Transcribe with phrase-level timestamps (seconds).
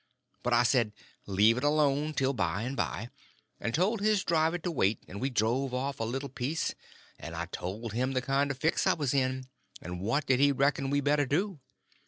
[0.41, 0.93] But I said,
[1.27, 3.11] leave it alone till by and by;
[3.59, 6.73] and told his driver to wait, and we drove off a little piece,
[7.19, 9.45] and I told him the kind of a fix I was in,
[9.79, 11.59] and what did he reckon we better do?